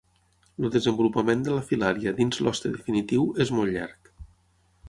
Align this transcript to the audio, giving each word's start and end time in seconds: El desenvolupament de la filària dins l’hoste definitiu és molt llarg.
El 0.63 0.71
desenvolupament 0.75 1.43
de 1.49 1.53
la 1.57 1.67
filària 1.67 2.15
dins 2.21 2.41
l’hoste 2.47 2.75
definitiu 2.79 3.29
és 3.47 3.53
molt 3.59 3.75
llarg. 3.77 4.15